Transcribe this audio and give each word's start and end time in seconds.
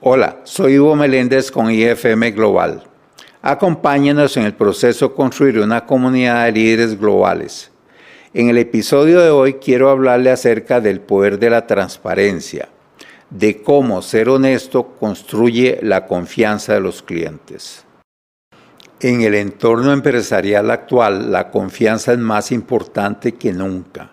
Hola, 0.00 0.42
soy 0.44 0.78
Hugo 0.78 0.94
Meléndez 0.94 1.50
con 1.50 1.72
IFM 1.72 2.30
Global. 2.30 2.84
Acompáñenos 3.42 4.36
en 4.36 4.44
el 4.44 4.54
proceso 4.54 5.08
de 5.08 5.14
construir 5.16 5.58
una 5.58 5.86
comunidad 5.86 6.44
de 6.44 6.52
líderes 6.52 6.96
globales. 6.96 7.72
En 8.32 8.48
el 8.48 8.58
episodio 8.58 9.20
de 9.20 9.30
hoy 9.30 9.54
quiero 9.54 9.90
hablarle 9.90 10.30
acerca 10.30 10.80
del 10.80 11.00
poder 11.00 11.40
de 11.40 11.50
la 11.50 11.66
transparencia, 11.66 12.68
de 13.28 13.60
cómo 13.60 14.00
ser 14.00 14.28
honesto 14.28 14.84
construye 15.00 15.80
la 15.82 16.06
confianza 16.06 16.74
de 16.74 16.80
los 16.80 17.02
clientes. 17.02 17.84
En 19.00 19.22
el 19.22 19.34
entorno 19.34 19.92
empresarial 19.92 20.70
actual, 20.70 21.32
la 21.32 21.50
confianza 21.50 22.12
es 22.12 22.18
más 22.20 22.52
importante 22.52 23.34
que 23.34 23.52
nunca. 23.52 24.12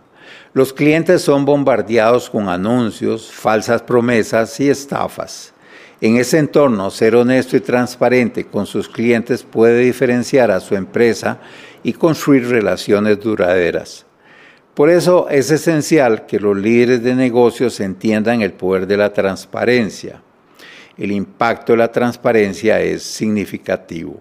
Los 0.52 0.74
clientes 0.74 1.22
son 1.22 1.46
bombardeados 1.46 2.32
con 2.32 2.50
anuncios, 2.50 3.32
falsas 3.32 3.84
promesas 3.84 4.59
y 4.59 4.67
estafas. 4.67 5.54
En 6.02 6.17
ese 6.17 6.40
entorno, 6.40 6.91
ser 6.91 7.16
honesto 7.16 7.55
y 7.55 7.62
transparente 7.62 8.45
con 8.45 8.66
sus 8.66 8.90
clientes 8.90 9.44
puede 9.44 9.80
diferenciar 9.80 10.52
a 10.52 10.59
su 10.59 10.76
empresa 10.76 11.40
y 11.84 11.94
construir 11.94 12.49
relaciones 12.49 13.20
duraderas. 13.20 14.05
Por 14.73 14.89
eso 14.89 15.30
es 15.30 15.50
esencial 15.52 16.26
que 16.26 16.38
los 16.38 16.58
líderes 16.58 17.02
de 17.02 17.16
negocios 17.16 17.80
entiendan 17.80 18.41
el 18.41 18.52
poder 18.52 18.86
de 18.88 18.98
la 18.98 19.13
transparencia. 19.13 20.22
El 20.98 21.13
impacto 21.13 21.73
de 21.73 21.77
la 21.77 21.91
transparencia 21.91 22.81
es 22.81 23.03
significativo. 23.03 24.20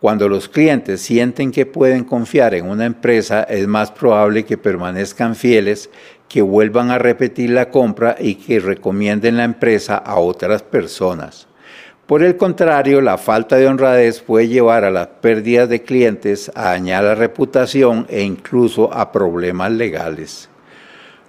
Cuando 0.00 0.28
los 0.28 0.48
clientes 0.48 1.00
sienten 1.00 1.52
que 1.52 1.64
pueden 1.64 2.04
confiar 2.04 2.54
en 2.54 2.66
una 2.66 2.84
empresa, 2.84 3.44
es 3.44 3.66
más 3.66 3.90
probable 3.90 4.44
que 4.44 4.58
permanezcan 4.58 5.34
fieles, 5.36 5.88
que 6.28 6.42
vuelvan 6.42 6.90
a 6.90 6.98
repetir 6.98 7.50
la 7.50 7.70
compra 7.70 8.16
y 8.18 8.36
que 8.36 8.60
recomienden 8.60 9.36
la 9.36 9.44
empresa 9.44 9.96
a 9.96 10.16
otras 10.16 10.62
personas. 10.62 11.46
Por 12.06 12.22
el 12.22 12.36
contrario, 12.36 13.00
la 13.00 13.16
falta 13.16 13.56
de 13.56 13.66
honradez 13.66 14.20
puede 14.20 14.48
llevar 14.48 14.84
a 14.84 14.90
las 14.90 15.06
pérdidas 15.06 15.70
de 15.70 15.82
clientes, 15.82 16.52
a 16.54 16.64
dañar 16.64 17.04
la 17.04 17.14
reputación 17.14 18.06
e 18.10 18.22
incluso 18.22 18.92
a 18.92 19.10
problemas 19.10 19.72
legales. 19.72 20.50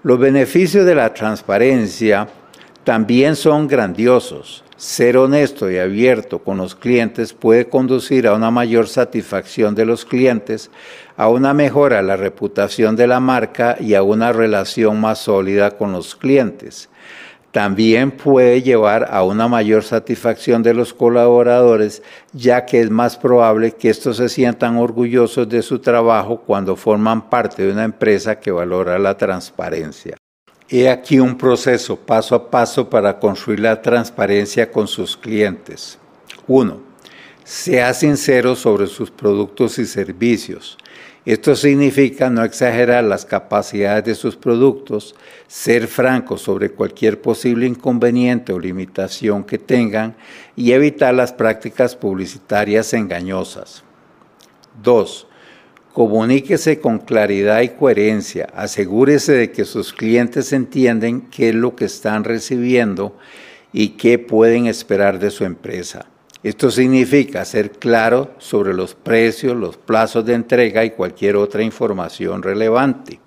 Los 0.03 0.19
beneficios 0.19 0.85
de 0.85 0.95
la 0.95 1.13
transparencia 1.13 2.27
también 2.85 3.35
son 3.35 3.67
grandiosos. 3.67 4.63
Ser 4.77 5.17
honesto 5.17 5.71
y 5.71 5.79
abierto 5.79 6.39
con 6.39 6.57
los 6.57 6.75
clientes 6.75 7.33
puede 7.33 7.67
conducir 7.67 8.27
a 8.27 8.35
una 8.35 8.51
mayor 8.51 8.87
satisfacción 8.87 9.73
de 9.73 9.85
los 9.85 10.05
clientes, 10.05 10.69
a 11.17 11.27
una 11.27 11.53
mejora 11.53 11.97
de 11.97 12.03
la 12.03 12.15
reputación 12.15 12.95
de 12.95 13.07
la 13.07 13.19
marca 13.19 13.75
y 13.79 13.95
a 13.95 14.03
una 14.03 14.31
relación 14.31 15.01
más 15.01 15.19
sólida 15.19 15.71
con 15.71 15.93
los 15.93 16.15
clientes. 16.15 16.87
También 17.51 18.11
puede 18.11 18.61
llevar 18.61 19.07
a 19.09 19.23
una 19.23 19.47
mayor 19.47 19.83
satisfacción 19.83 20.61
de 20.61 20.75
los 20.75 20.93
colaboradores, 20.93 22.03
ya 22.33 22.65
que 22.65 22.81
es 22.81 22.91
más 22.91 23.17
probable 23.17 23.71
que 23.71 23.89
estos 23.89 24.17
se 24.17 24.29
sientan 24.29 24.77
orgullosos 24.77 25.49
de 25.49 25.63
su 25.63 25.79
trabajo 25.79 26.41
cuando 26.45 26.75
forman 26.75 27.29
parte 27.29 27.65
de 27.65 27.71
una 27.71 27.85
empresa 27.85 28.39
que 28.39 28.51
valora 28.51 28.99
la 28.99 29.17
transparencia. 29.17 30.17
He 30.67 30.89
aquí 30.89 31.19
un 31.19 31.37
proceso 31.37 31.95
paso 31.95 32.33
a 32.33 32.49
paso 32.49 32.89
para 32.89 33.19
construir 33.19 33.59
la 33.59 33.83
transparencia 33.83 34.71
con 34.71 34.87
sus 34.87 35.15
clientes. 35.15 35.99
1. 36.47 36.79
Sea 37.43 37.93
sincero 37.93 38.55
sobre 38.55 38.87
sus 38.87 39.11
productos 39.11 39.77
y 39.77 39.85
servicios. 39.85 40.75
Esto 41.23 41.55
significa 41.55 42.31
no 42.31 42.43
exagerar 42.43 43.03
las 43.03 43.25
capacidades 43.25 44.05
de 44.05 44.15
sus 44.15 44.35
productos, 44.35 45.15
ser 45.47 45.87
franco 45.87 46.37
sobre 46.37 46.71
cualquier 46.71 47.21
posible 47.21 47.67
inconveniente 47.67 48.51
o 48.51 48.59
limitación 48.59 49.43
que 49.43 49.59
tengan 49.59 50.15
y 50.55 50.71
evitar 50.71 51.13
las 51.13 51.31
prácticas 51.31 51.95
publicitarias 51.95 52.91
engañosas. 52.93 53.83
2 54.81 55.27
Comuníquese 55.95 56.81
con 56.81 56.97
claridad 56.97 57.61
y 57.61 57.69
coherencia. 57.69 58.49
Asegúrese 58.53 59.31
de 59.31 59.51
que 59.53 59.63
sus 59.63 59.93
clientes 59.93 60.51
entienden 60.51 61.21
qué 61.31 61.47
es 61.47 61.55
lo 61.55 61.73
que 61.73 61.85
están 61.85 62.25
recibiendo 62.25 63.17
y 63.71 63.91
qué 63.91 64.19
pueden 64.19 64.67
esperar 64.67 65.19
de 65.19 65.31
su 65.31 65.45
empresa. 65.45 66.07
Esto 66.43 66.69
significa 66.69 67.45
ser 67.45 67.71
claro 67.71 68.31
sobre 68.39 68.73
los 68.73 68.93
precios, 68.93 69.55
los 69.55 69.77
plazos 69.77 70.25
de 70.25 70.33
entrega 70.33 70.83
y 70.83 70.91
cualquier 70.91 71.37
otra 71.37 71.63
información 71.63 72.43
relevante. 72.43 73.21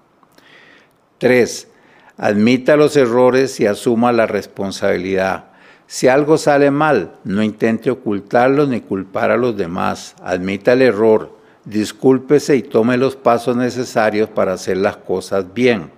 3. 1.16 1.68
Admita 2.18 2.76
los 2.76 2.98
errores 2.98 3.60
y 3.60 3.66
asuma 3.66 4.12
la 4.12 4.26
responsabilidad. 4.26 5.52
Si 5.86 6.06
algo 6.06 6.36
sale 6.36 6.70
mal, 6.70 7.14
no 7.24 7.42
intente 7.42 7.90
ocultarlo 7.90 8.66
ni 8.66 8.82
culpar 8.82 9.30
a 9.30 9.38
los 9.38 9.56
demás. 9.56 10.14
Admita 10.22 10.74
el 10.74 10.82
error, 10.82 11.37
discúlpese 11.68 12.56
y 12.56 12.62
tome 12.62 12.96
los 12.96 13.14
pasos 13.16 13.56
necesarios 13.56 14.28
para 14.30 14.54
hacer 14.54 14.78
las 14.78 14.96
cosas 14.96 15.52
bien. 15.52 15.90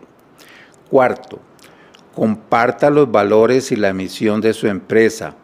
Cuarto, 0.91 1.39
comparta 2.15 2.91
los 2.91 3.11
valores 3.11 3.71
y 3.71 3.77
la 3.77 3.93
misión 3.93 4.41
de 4.41 4.53
su 4.53 4.67
empresa. 4.67 5.37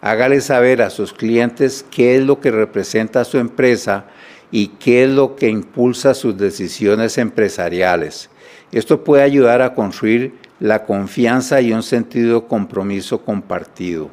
Hágale 0.00 0.40
saber 0.40 0.82
a 0.82 0.90
sus 0.90 1.12
clientes 1.12 1.84
qué 1.90 2.16
es 2.16 2.22
lo 2.22 2.40
que 2.40 2.50
representa 2.50 3.24
su 3.24 3.38
empresa 3.38 4.04
y 4.50 4.68
qué 4.68 5.04
es 5.04 5.10
lo 5.10 5.34
que 5.34 5.48
impulsa 5.48 6.14
sus 6.14 6.36
decisiones 6.36 7.18
empresariales. 7.18 8.30
Esto 8.70 9.02
puede 9.02 9.22
ayudar 9.22 9.62
a 9.62 9.74
construir 9.74 10.34
la 10.60 10.84
confianza 10.84 11.60
y 11.60 11.72
un 11.72 11.82
sentido 11.82 12.40
de 12.40 12.46
compromiso 12.46 13.24
compartido. 13.24 14.10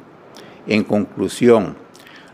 En 0.66 0.82
conclusión, 0.82 1.76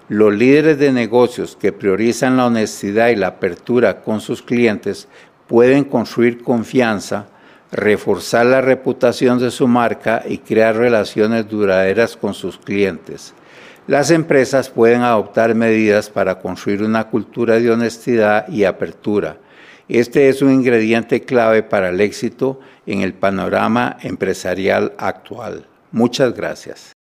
los 0.09 0.33
líderes 0.33 0.79
de 0.79 0.93
negocios 0.93 1.57
que 1.61 1.73
priorizan 1.73 2.37
la 2.37 2.47
honestidad 2.47 3.09
y 3.09 3.17
la 3.17 3.29
apertura 3.29 4.03
con 4.03 4.21
sus 4.21 4.41
clientes 4.41 5.09
pueden 5.49 5.85
construir 5.85 6.43
confianza, 6.43 7.27
reforzar 7.73 8.47
la 8.47 8.61
reputación 8.61 9.39
de 9.39 9.51
su 9.51 9.67
marca 9.67 10.23
y 10.27 10.39
crear 10.39 10.77
relaciones 10.77 11.49
duraderas 11.49 12.17
con 12.17 12.35
sus 12.35 12.57
clientes. 12.57 13.35
Las 13.89 14.11
empresas 14.11 14.69
pueden 14.69 15.03
adoptar 15.03 15.55
medidas 15.55 16.11
para 16.11 16.39
construir 16.39 16.83
una 16.83 17.09
cultura 17.09 17.59
de 17.59 17.71
honestidad 17.71 18.49
y 18.49 18.65
apertura. 18.65 19.39
Este 19.89 20.29
es 20.29 20.43
un 20.43 20.53
ingrediente 20.53 21.23
clave 21.23 21.63
para 21.63 21.91
el 21.91 22.01
éxito 22.01 22.61
en 22.87 23.03
el 23.03 23.15
panorama 23.15 23.97
empresarial 24.03 24.93
actual. 24.99 25.67
Muchas 25.93 26.35
gracias. 26.35 26.96